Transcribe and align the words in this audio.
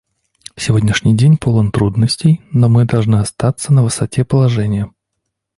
Сегодняшний 0.55 1.15
день 1.15 1.37
полон 1.37 1.71
трудностей, 1.71 2.41
но 2.51 2.69
мы 2.69 2.85
должны 2.85 3.17
оказаться 3.17 3.71
на 3.71 3.83
высоте 3.83 4.25
положения. 4.25 4.89